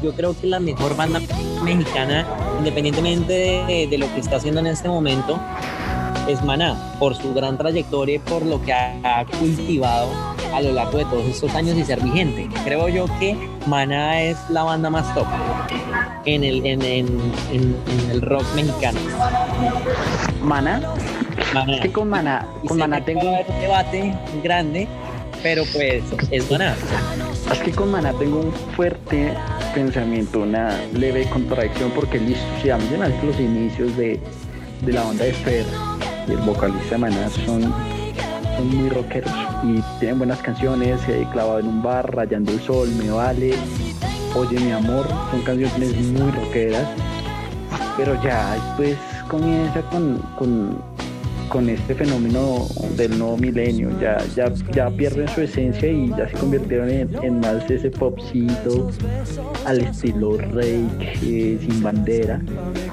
[0.03, 1.20] yo creo que la mejor banda
[1.64, 2.26] mexicana,
[2.59, 5.38] independientemente de, de lo que está haciendo en este momento,
[6.30, 10.08] es Maná, por su gran trayectoria y por lo que ha, cultivado
[10.54, 12.48] a lo largo de todos estos años y ser vigente.
[12.64, 15.26] Creo yo que Maná es la banda más top
[16.24, 18.98] en el, en, el rock mexicano.
[20.42, 20.80] ¿Maná?
[21.68, 24.86] Es que con Maná, con Maná tengo un debate grande,
[25.42, 26.76] pero pues es Maná.
[27.52, 29.34] Es que con Maná tengo un fuerte
[29.74, 34.20] pensamiento, una leve contradicción, porque listo, si a mí me los inicios de,
[34.82, 35.64] de la banda de Fer
[36.28, 37.62] el vocalista Maná son,
[38.56, 39.33] son muy rockeros
[39.64, 43.54] y tienen buenas canciones, eh, Clavado en un bar, Rayando el Sol, Me Vale,
[44.37, 46.88] Oye mi amor, son canciones muy rockeras,
[47.96, 48.96] pero ya después
[49.28, 50.89] comienza con, con
[51.50, 53.90] con este fenómeno del nuevo milenio.
[54.00, 58.90] Ya, ya, ya pierden su esencia y ya se convirtieron en, más ese popcito
[59.66, 62.40] al estilo eh, sin bandera.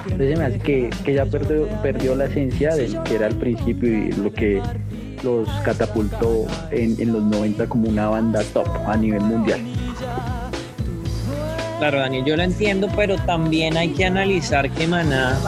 [0.04, 4.12] Entonces me hace que, ya perdió, perdió la esencia del que era al principio y
[4.12, 4.60] lo que
[5.22, 9.60] los catapultó en, en los 90 como una banda top a nivel mundial.
[11.78, 15.38] Claro, Daniel, yo lo entiendo, pero también hay que analizar que Maná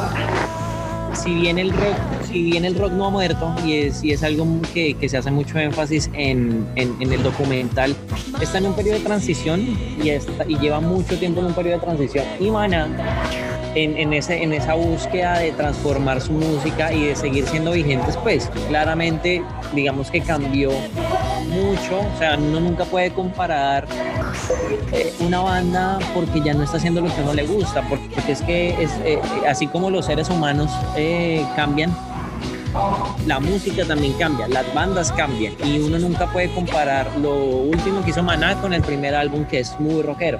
[1.14, 1.96] si bien el rock,
[2.31, 5.16] si bien el rock no ha muerto y es, y es algo que, que se
[5.16, 7.97] hace mucho énfasis en, en, el documental,
[8.40, 11.79] está en un periodo de transición y, está, y lleva mucho tiempo en un periodo
[11.79, 12.25] de transición.
[12.38, 12.88] Y Mana,
[13.75, 18.16] en, en, ese, en esa búsqueda de transformar su música y de seguir siendo vigentes,
[18.16, 19.43] pues claramente
[19.75, 20.71] digamos que cambió
[21.49, 23.87] mucho, o sea, uno nunca puede comparar
[24.93, 28.43] eh, una banda porque ya no está haciendo lo que uno le gusta, porque, es
[28.43, 31.95] que es, eh, así como los seres humanos eh, cambian,
[33.27, 38.11] la música también cambia, las bandas cambian y uno nunca puede comparar lo último que
[38.11, 40.38] hizo Maná con el primer álbum que es muy rockero.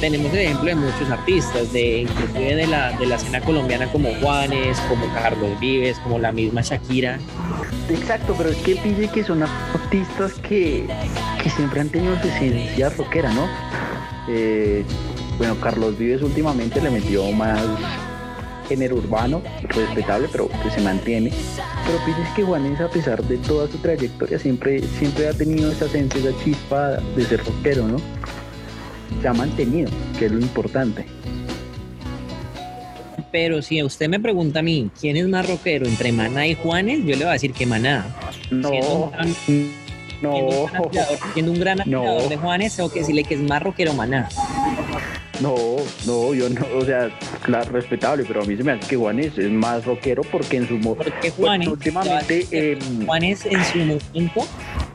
[0.00, 4.10] Tenemos el ejemplo de muchos artistas, de inclusive de la, de la escena colombiana como
[4.20, 7.18] Juanes, como Carlos Vives, como la misma Shakira.
[7.88, 10.86] Exacto, pero es que pide que son artistas que,
[11.42, 13.46] que siempre han tenido su esencia rockera, ¿no?
[14.28, 14.84] Eh,
[15.38, 17.62] bueno, Carlos Vives últimamente le metió más
[18.68, 21.30] género urbano, respetable, pero que se mantiene.
[21.86, 25.86] Pero pides que Juanes, a pesar de toda su trayectoria, siempre, siempre ha tenido esa
[25.86, 27.98] esencia, esa chispa de ser rockero, ¿no?
[29.22, 31.06] Se ha mantenido, que es lo importante
[33.30, 37.00] Pero si usted me pregunta a mí, ¿quién es más rockero entre Maná y Juanes?
[37.04, 38.06] Yo le voy a decir que Maná.
[38.50, 39.12] No.
[40.22, 40.70] no.
[41.34, 44.28] Siendo un gran admirador de Juanes, tengo que decirle que es más rockero Maná.
[45.40, 45.54] No,
[46.06, 47.10] no, yo no, o sea,
[47.42, 50.68] claro, respetable, pero a mí se me hace que Juanes es más rockero porque en
[50.68, 54.46] su porque Juanes, últimamente eh, Juanes en su momento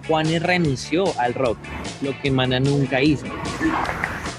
[0.07, 1.57] Juanes renunció al rock,
[2.01, 3.25] lo que Maná nunca hizo.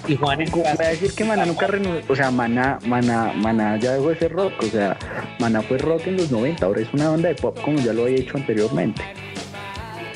[0.09, 3.93] Y Juanes voy a decir que Maná nunca renunció, o sea, Maná, Maná, Maná ya
[3.93, 4.97] dejó de ser rock, o sea,
[5.39, 8.05] Maná fue rock en los 90, ahora es una banda de pop como ya lo
[8.05, 9.03] había hecho anteriormente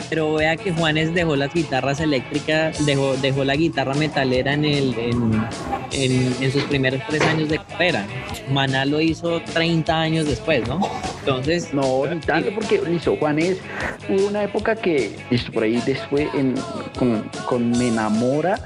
[0.08, 4.94] pero vea que Juanes dejó las guitarras eléctricas, dejó, dejó la guitarra metalera en, el,
[5.92, 8.06] en, sus primeros tres años de carrera.
[8.50, 10.80] Maná lo hizo 30 años después, ¿no?
[11.20, 11.72] Entonces...
[11.72, 13.58] No, ni tanto porque hizo Juanes,
[14.08, 15.16] hubo una época que,
[15.52, 16.28] por ahí después,
[16.98, 18.58] con, con Me Enamora,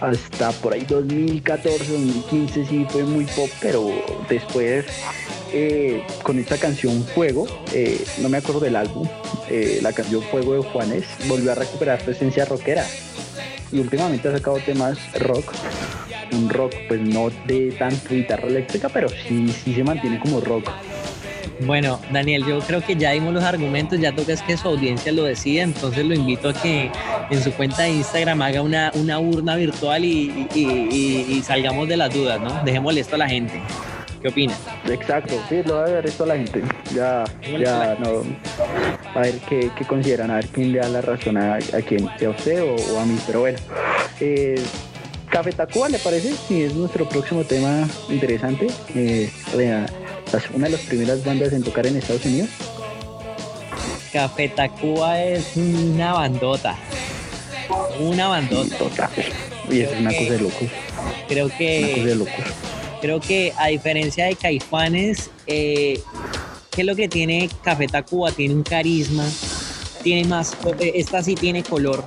[0.00, 3.90] hasta por ahí 2014, 2015 sí fue muy pop, pero
[4.28, 4.86] después
[5.58, 9.08] eh, con esta canción Fuego, eh, no me acuerdo del álbum,
[9.48, 12.84] eh, la canción Fuego de Juanes, volvió a recuperar su esencia rockera.
[13.72, 15.54] Y últimamente ha sacado temas rock,
[16.32, 20.70] un rock pues no de tanto guitarra eléctrica, pero sí, sí se mantiene como rock.
[21.60, 25.10] Bueno, Daniel, yo creo que ya dimos los argumentos, ya toca es que su audiencia
[25.10, 26.90] lo decida, entonces lo invito a que
[27.30, 32.12] en su cuenta de Instagram haga una, una urna virtual y, y salgamos de las
[32.12, 32.62] dudas, ¿no?
[32.62, 33.62] Dejémosle esto a la gente.
[34.26, 34.58] ¿Qué opinas?
[34.90, 36.60] Exacto, sí, lo va a ver esto a la gente.
[36.92, 37.22] Ya,
[37.60, 38.24] ya, no.
[39.14, 42.30] A ver qué, consideran, a ver quién le da la razón a, a quién, a
[42.30, 43.16] usted o, a mí.
[43.24, 43.56] Pero bueno,
[44.18, 44.60] eh,
[45.30, 46.34] Café Tacuba, ¿le parece?
[46.48, 48.66] Sí, es nuestro próximo tema interesante.
[48.96, 49.30] Eh,
[50.52, 52.50] una de las primeras bandas en tocar en Estados Unidos.
[54.12, 56.76] Café Tacuba es una bandota.
[58.00, 59.08] Una bandota.
[59.70, 60.68] Y es una cosa de locos.
[61.28, 61.78] Creo que.
[61.78, 62.65] Una cosa de locos
[63.00, 66.00] Creo que a diferencia de Caifanes, eh,
[66.70, 68.32] ¿qué es lo que tiene Café Tacuba?
[68.32, 69.24] Tiene un carisma,
[70.02, 72.04] tiene más, eh, esta sí tiene color,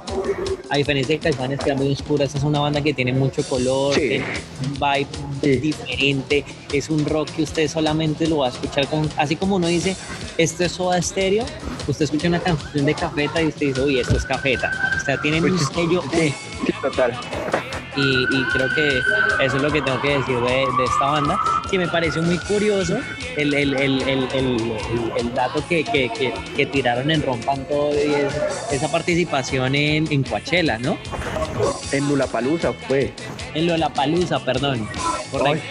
[0.69, 3.43] a diferencia de Caifanes que es muy oscura, esta es una banda que tiene mucho
[3.43, 4.23] color, tiene
[4.65, 9.35] un vibe diferente, es un rock que usted solamente lo va a escuchar con, así
[9.35, 9.95] como uno dice,
[10.37, 11.45] esto es Soda Stereo,
[11.87, 15.19] usted escucha una canción de Cafeta y usted dice, uy, esto es Cafeta, o sea,
[15.21, 16.03] tiene un sello.
[16.13, 16.33] Sí,
[16.81, 17.19] total
[17.99, 18.99] y, creo que
[19.45, 22.97] eso es lo que tengo que decir de, esta banda, que me pareció muy curioso
[23.37, 23.73] el, el,
[25.17, 26.09] el dato que, que,
[26.55, 28.13] que, tiraron en Rompan Todo y
[28.71, 30.97] esa participación en, en Coachella, ¿no?
[31.91, 33.13] En Lulapalooza fue.
[33.53, 34.87] En Lulapalooza, perdón.
[35.31, 35.67] Correcto.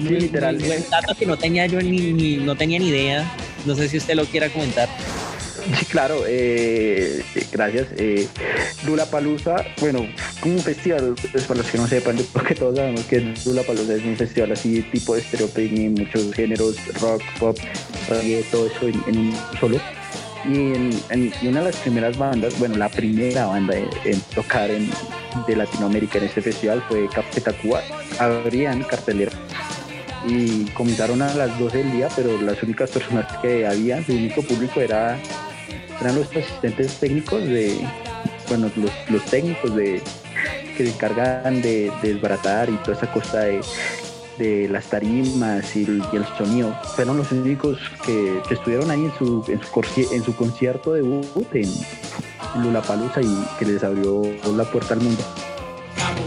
[0.00, 0.56] literal.
[0.56, 3.30] Un dato que no tenía yo ni, no tenía ni idea.
[3.64, 4.88] No sé si usted lo quiera comentar.
[5.74, 7.88] Sí, claro, eh, gracias.
[7.96, 8.28] Eh,
[8.86, 10.06] Lula Palusa, bueno,
[10.40, 13.94] como un festival, pues, para los que no sepan, porque todos sabemos que Lula Palusa
[13.94, 17.58] es un festival así tipo de estereoping, muchos géneros, rock, pop,
[18.08, 19.80] reggae, todo eso en, un solo.
[20.44, 20.74] Y,
[21.10, 24.88] en, una de las primeras bandas, bueno, la primera banda en, tocar en,
[25.46, 27.82] de Latinoamérica en este festival fue Café Tacuba.
[28.18, 29.32] Abrían cartelera
[30.28, 34.42] y comenzaron a las 12 del día, pero las únicas personas que había, su único
[34.42, 35.18] público era
[36.06, 37.80] eran los asistentes técnicos de,
[38.48, 40.00] bueno, los, técnicos de
[40.76, 43.40] que se encargan de, desbaratar y toda esa cosa
[44.38, 46.78] de, las tarimas y el, sonido.
[46.94, 51.64] Fueron los únicos que, estuvieron ahí en su, en su, en su concierto debut en,
[52.54, 54.22] en Lulapalooza y que les abrió
[54.54, 55.24] la puerta al mundo.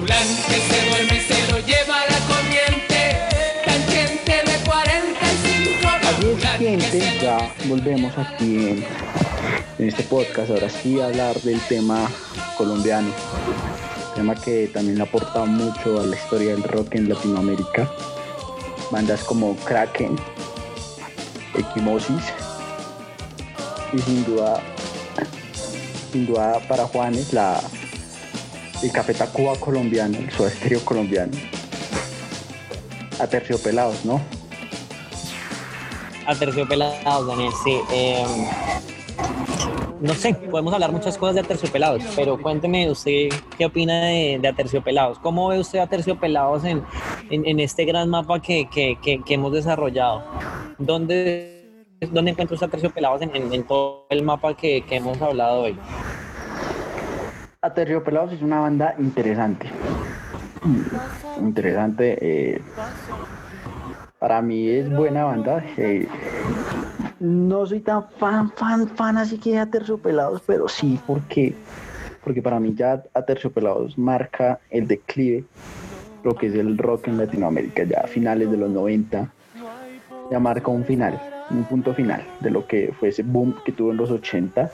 [0.08, 3.00] se duerme, se lo lleva la corriente,
[4.28, 5.88] de 45.
[6.10, 8.86] Así es, gente, ya volvemos aquí en
[9.80, 12.12] en este podcast ahora sí hablar del tema
[12.58, 13.10] colombiano,
[14.14, 17.90] tema que también aportado mucho a la historia del rock en Latinoamérica.
[18.92, 20.18] Bandas como Kraken,
[21.56, 22.24] Equimosis
[23.94, 24.62] y sin duda,
[26.12, 27.62] sin duda para Juanes la
[28.84, 31.32] el Café Tacuba colombiano, el suesterio colombiano.
[33.20, 34.22] A terciopelados, ¿no?
[36.26, 37.80] A terciopelados, Daniel, sí.
[37.92, 38.26] Eh,
[40.02, 44.48] no sé, podemos hablar muchas cosas de Aterciopelados, pero cuénteme usted qué opina de, de
[44.48, 45.20] Aterciopelados.
[45.20, 46.84] ¿Cómo ve usted Aterciopelados en,
[47.30, 50.24] en, este gran mapa que, que, que, hemos desarrollado?
[50.78, 55.78] ¿Dónde, dónde encuentra usted Aterciopelados en, en, todo el mapa que, hemos hablado hoy?
[57.62, 59.70] Aterciopelados es una banda interesante.
[61.40, 62.18] Interesante.
[62.22, 62.62] Eh,
[64.18, 65.64] para mí es buena banda.
[65.78, 66.08] Eh,
[67.20, 71.54] no soy tan fan, fan, fan así que de Aterciopelados, pero sí porque,
[72.24, 75.44] porque para mí ya Aterciopelados marca el declive
[76.24, 79.32] lo que es el rock en Latinoamérica, ya a finales de los 90,
[80.32, 83.92] ya marca un final, un punto final de lo que fue ese boom que tuvo
[83.92, 84.70] en los 80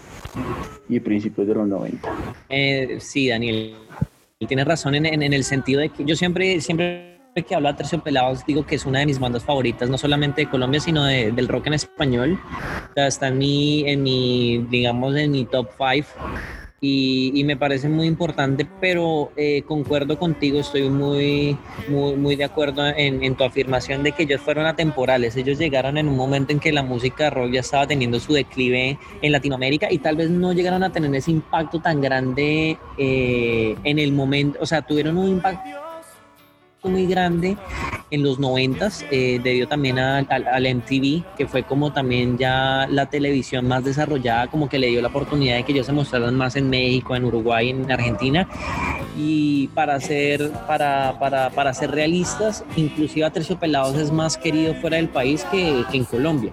[0.90, 2.10] y principios de los 90.
[2.50, 3.76] Eh, sí, Daniel,
[4.48, 8.66] tienes razón en, el sentido de que yo siempre, siempre que hablo de Terciopelados digo
[8.66, 11.68] que es una de mis bandas favoritas, no solamente de Colombia, sino de, del rock
[11.68, 12.40] en español.
[12.96, 16.08] está en mi, en mi, digamos, en mi top 5
[16.88, 21.58] y, me parece muy importante, pero eh, concuerdo contigo, estoy muy,
[21.88, 26.08] muy, muy de acuerdo en, tu afirmación de que ellos fueron atemporales, ellos llegaron en
[26.08, 29.98] un momento en que la música rock ya estaba teniendo su declive en Latinoamérica y
[29.98, 34.66] tal vez no llegaron a tener ese impacto tan grande eh, en el momento, o
[34.66, 35.85] sea, tuvieron un impacto
[36.90, 37.58] muy grande
[38.12, 43.68] en los noventas, eh, debido también al, MTV, que fue como también ya la televisión
[43.68, 46.70] más desarrollada, como que le dio la oportunidad de que ellos se mostraran más en
[46.70, 48.48] México, en Uruguay, en Argentina.
[49.18, 54.98] Y para ser, para, para, para ser realistas, inclusive a Terciopelados es más querido fuera
[54.98, 56.52] del país que en Colombia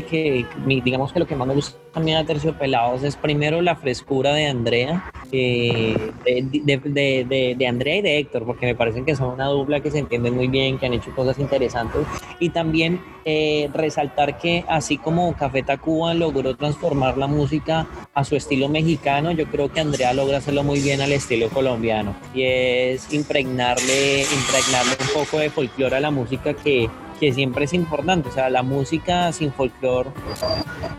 [0.00, 4.32] que digamos que lo que más me gusta también a Terciopelados es primero la frescura
[4.32, 9.48] de Andrea, de, de, de, Andrea y de Héctor, porque me parecen que son una
[9.48, 12.06] dupla que se entienden muy bien, que han hecho cosas interesantes.
[12.40, 18.36] Y también eh, resaltar que así como Café Tacuba logró transformar la música a su
[18.36, 22.16] estilo mexicano, yo creo que Andrea logra hacerlo muy bien al estilo colombiano.
[22.34, 26.88] Y es impregnarle, impregnarle un poco de folclore a la música que
[27.22, 28.30] que siempre es importante.
[28.30, 30.10] O sea, la música sin folclore,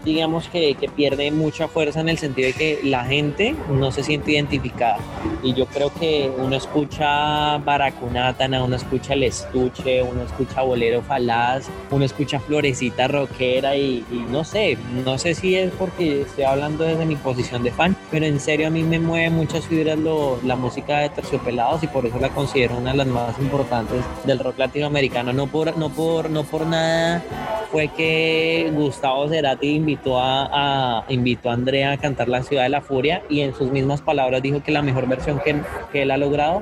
[0.06, 4.04] digamos que, que, pierde mucha fuerza en el sentido de que la gente no se
[4.04, 5.00] siente identificada.
[5.44, 11.68] Y yo creo que uno escucha Baracunátana, uno escucha El Estuche, uno escucha Bolero Falaz,
[11.92, 17.06] uno escucha Florecita Rockera y, no sé, no sé si es porque estoy hablando desde
[17.06, 20.56] mi posición de fan, pero en serio a mí me mueve muchas fibras lo, la
[20.56, 24.58] música de Terciopelados y por eso la considero una de las más importantes del rock
[24.58, 25.34] latinoamericano.
[25.34, 27.24] No por, no por no por nada
[27.72, 32.82] fue que Gustavo Cerati invitó a, invitó a Andrea a cantar La Ciudad de la
[32.82, 35.60] Furia y en sus mismas palabras dijo que la mejor versión que,
[35.92, 36.62] que él ha logrado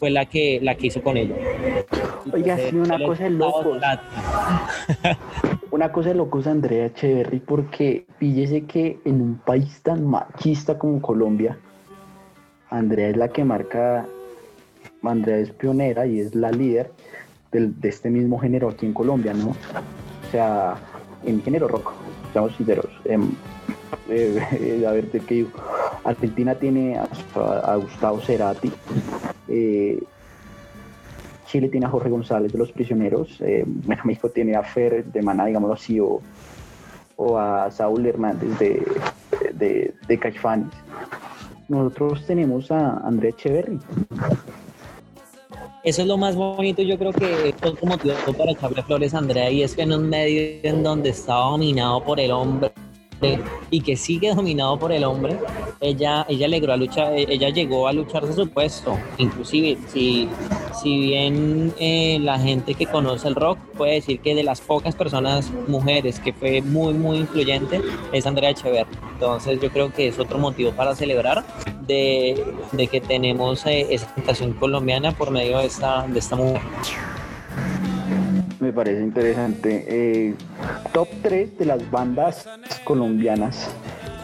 [0.00, 1.36] fue la que, la que hizo con ella.
[2.32, 3.78] Oiga, sí, una cosa de locos.
[5.70, 11.00] una cosa de locos Andrea Echeverry porque píllese que en un país tan machista como
[11.00, 11.56] Colombia,
[12.68, 14.06] Andrea es la que marca,
[15.04, 16.90] Andrea es pionera y es la líder
[17.50, 19.50] de este mismo género aquí en Colombia, ¿no?
[19.50, 20.76] O sea,
[21.24, 21.92] en género rock,
[22.32, 22.90] seamos sinceros.
[23.04, 23.30] Em,
[24.08, 25.50] eh, a ver, ¿qué digo?
[26.04, 28.72] Argentina tiene a, Gustavo Cerati,
[29.48, 30.02] eh,
[31.46, 33.64] Chile tiene a Jorge González de Los Prisioneros, eh,
[34.04, 36.20] México tiene a Fer de Maná, digámoslo así, o,
[37.38, 38.86] a Saúl Hernández de,
[39.54, 40.72] de, de Caifanes.
[41.68, 43.78] Nosotros tenemos a André Echeverry,
[45.84, 49.62] eso es lo más bonito, yo creo que es como para echarle flores Andrea y
[49.62, 52.70] es que en un medio en donde estaba dominado por el hombre
[53.70, 55.38] y que sigue dominado por el hombre,
[55.80, 58.98] ella, ella, logró a luchar, ella llegó a lucharse su puesto.
[59.18, 60.28] Inclusive, si,
[60.80, 64.94] si bien eh, la gente que conoce el rock puede decir que de las pocas
[64.94, 67.80] personas mujeres que fue muy, muy influyente
[68.12, 68.86] es Andrea Echever.
[69.14, 71.44] Entonces yo creo que es otro motivo para celebrar
[71.86, 76.60] de, de que tenemos eh, esa presentación colombiana por medio de esta, de esta mujer.
[78.78, 79.84] Parece interesante.
[79.88, 80.34] Eh,
[80.92, 82.48] top 3 de las bandas
[82.84, 83.68] colombianas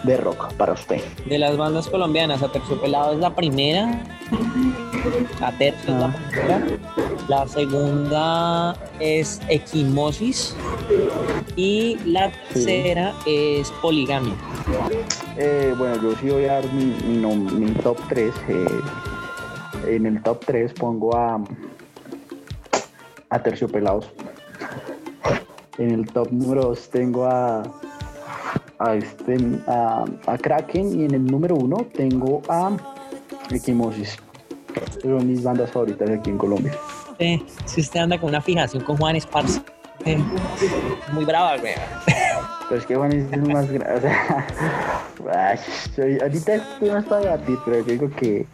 [0.04, 1.00] de rock para usted.
[1.26, 4.00] De las bandas colombianas, Aterciopelado es la primera.
[5.40, 6.16] Atercio es la ah.
[6.30, 6.62] primera.
[7.26, 10.54] La segunda es Equimosis.
[11.56, 14.34] Y la tercera es Poligamia.
[15.36, 16.94] Eh, bueno, yo sí voy a dar mi,
[17.58, 18.32] mi, top 3.
[18.50, 18.66] Eh,
[19.96, 21.42] en el top 3 pongo a,
[23.30, 24.12] a Terciopelados.
[25.78, 27.62] En el top número 2 tengo a,
[28.78, 30.04] a, este, a,
[30.40, 32.76] Kraken y en el número 1 tengo a
[33.50, 34.16] Equimosis.
[35.02, 36.72] Son mis bandas favoritas aquí en Colombia.
[37.66, 39.62] si usted anda con una fijación con Juan Esparza,
[41.12, 41.74] muy brava, güey.
[42.68, 44.10] Pero es que Juan es más grande.
[45.18, 45.58] O sea,
[46.22, 48.46] ahorita esto no es para debatir, pero yo digo que.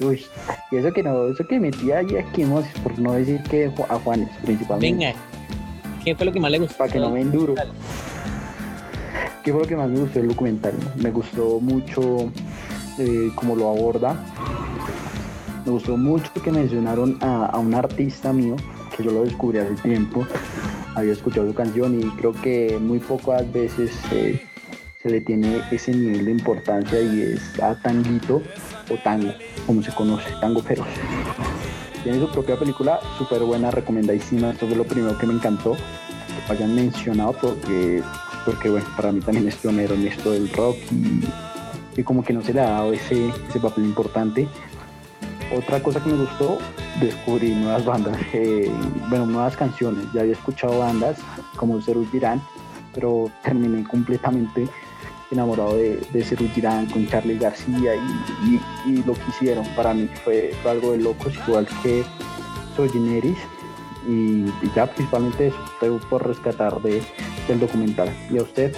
[0.00, 0.24] uy,
[0.70, 4.28] y eso que no, eso que metía ahí a por no decir que a Juanes
[4.44, 5.06] principalmente.
[5.06, 5.18] Venga,
[6.04, 6.76] ¿qué fue lo que más le gustó?
[6.76, 7.54] Para que no me enduro.
[9.42, 10.74] ¿Qué fue lo que más me gustó del documental?
[10.96, 12.30] Me gustó mucho
[12.98, 14.14] eh, cómo lo aborda.
[15.64, 18.56] Me gustó mucho que mencionaron a, un artista mío,
[18.96, 20.26] que yo lo descubrí hace tiempo.
[20.94, 24.40] Había escuchado su canción y creo que muy pocas veces eh,
[25.02, 28.42] se le tiene ese nivel de importancia y es a Tanguito
[28.90, 29.32] o Tango,
[29.66, 30.86] como se conoce, Tango Feroz.
[32.04, 34.50] Tiene su propia película, súper buena, recomendadísima.
[34.50, 35.76] Esto fue lo primero que me encantó
[36.46, 38.02] que hayan mencionado porque,
[38.44, 40.76] porque bueno, para mí también es pionero en esto del rock
[41.96, 44.46] y, como que no se le ha dado ese, ese papel importante.
[45.56, 46.58] Otra cosa que me gustó,
[47.00, 48.70] descubrí nuevas bandas, eh,
[49.08, 50.04] bueno, nuevas canciones.
[50.12, 51.18] Ya había escuchado bandas
[51.56, 52.42] como Cerus Girán,
[52.92, 54.68] pero terminé completamente
[55.30, 57.94] enamorado de, de Girán con Charlie García
[58.86, 62.04] y, lo que hicieron para mí fue, algo de locos, igual que
[62.76, 62.90] Soy
[64.06, 67.02] y, y ya principalmente eso, por rescatar de,
[67.48, 68.08] del documental.
[68.30, 68.74] ¿Y a usted?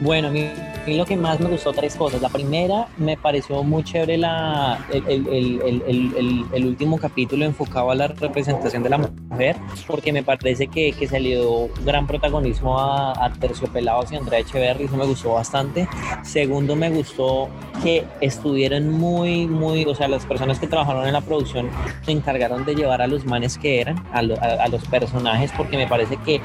[0.00, 0.50] Bueno, mi
[0.86, 2.22] mí lo que más me gustó tres cosas.
[2.22, 8.90] La primera, me pareció muy chévere la, el, último capítulo enfocado a la representación de
[8.90, 9.56] la mujer,
[9.86, 14.40] porque me parece que, que se le dio gran protagonismo a, a Terciopelados y Andrea
[14.40, 15.88] Echeverry, eso me gustó bastante.
[16.22, 17.48] Segundo, me gustó
[17.82, 21.68] que estuvieron muy, muy, o sea, las personas que trabajaron en la producción
[22.02, 25.86] se encargaron de llevar a los manes que eran, a, a los personajes, porque me
[25.86, 26.40] parece que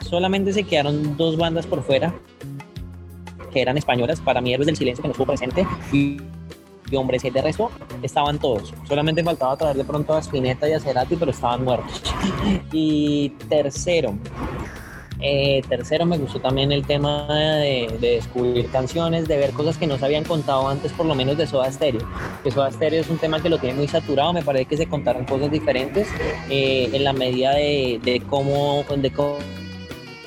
[0.00, 2.14] solamente se quedaron dos bandas por fuera
[3.56, 6.18] que eran españolas, para mí Héroes del Silencio, que no estuvo presente, y,
[6.90, 7.70] y Hombres de resto
[8.02, 8.74] estaban todos.
[8.86, 12.02] Solamente faltaba traer de pronto a Spinetta y a Cerati, pero estaban muertos.
[12.70, 14.12] y tercero,
[15.22, 19.96] eh, tercero, me gustó también el tema de, descubrir canciones, de ver cosas que no
[19.96, 22.06] se habían contado antes, por lo menos de Soda Stereo.
[22.44, 24.86] Que Soda Stereo es un tema que lo tiene muy saturado, me parece que se
[24.86, 26.08] contaron cosas diferentes
[26.50, 29.38] eh, en la medida de, de cómo, de cómo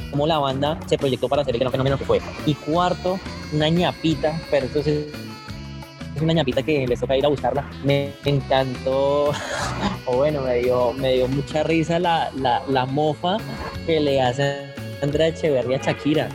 [0.09, 2.21] cómo la banda se proyectó para hacer el gran fenómeno que fue.
[2.45, 3.19] Y cuarto,
[3.53, 5.07] una ñapita, pero entonces
[6.15, 7.69] es una ñapita que les toca ir a buscarla.
[7.83, 9.31] Me encantó,
[10.05, 13.37] o bueno, me dio, me dio mucha risa la, la, la mofa
[13.85, 14.68] que le hace
[15.01, 16.29] Andrea Echeverría Shakira.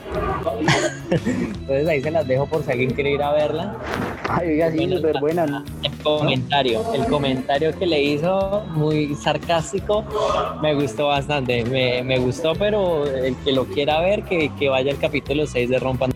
[1.10, 3.76] Entonces ahí se las dejo por si alguien quiere ir a verla.
[4.28, 5.64] Ay, oiga, sí, súper buena.
[5.82, 10.04] El comentario, el comentario que le hizo, muy sarcástico,
[10.62, 11.64] me gustó bastante.
[11.64, 15.68] Me, me gustó, pero el que lo quiera ver, que, que vaya al capítulo 6
[15.68, 16.10] de Rompan.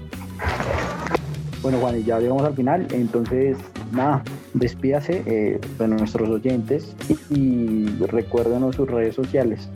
[1.60, 3.58] Bueno, Juan, ya llegamos al final, entonces,
[3.92, 4.22] nada,
[4.54, 6.94] despídase eh, de nuestros oyentes
[7.30, 9.68] y, y recuérdenos sus redes sociales.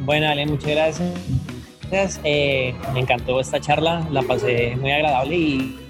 [0.00, 2.20] Bueno, Ale, muchas gracias.
[2.24, 5.80] Eh, me encantó esta charla, la pasé muy agradable y,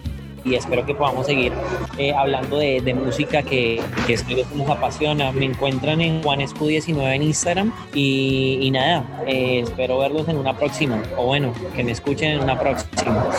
[0.52, 1.54] espero que podamos seguir
[1.96, 5.32] eh, hablando de, música que, que, es que nos apasiona.
[5.32, 11.26] Me encuentran en JuanesQ19 en Instagram y, nada, eh, espero verlos en una próxima, o
[11.26, 13.30] bueno, que me escuchen en una próxima.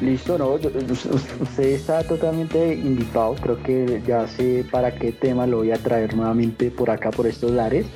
[0.00, 5.72] Listo, no, usted está totalmente invitado, creo que ya sé para qué tema lo voy
[5.72, 7.86] a traer nuevamente por acá, por estos lares.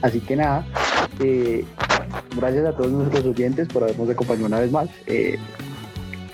[0.00, 0.64] Así que nada,
[1.18, 1.64] eh,
[2.36, 4.88] gracias a todos nuestros oyentes por habernos acompañado una vez más.
[5.06, 5.36] Eh,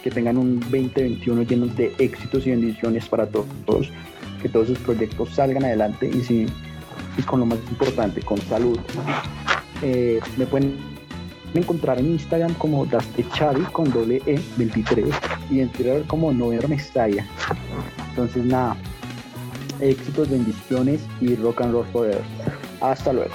[0.02, 3.90] que tengan un 2021 lleno de éxitos y bendiciones para todos,
[4.42, 6.46] que todos sus proyectos salgan adelante y, si,
[7.16, 8.78] y con lo más importante, con salud.
[9.80, 10.93] Eh, me pueden
[11.60, 12.86] encontrar en Instagram como
[13.32, 15.06] Chavi con doble E 23
[15.50, 17.26] y en Twitter como Nover Mestalla.
[18.10, 18.76] Entonces nada,
[19.80, 22.22] éxitos, bendiciones y rock and roll forever.
[22.80, 23.34] Hasta luego.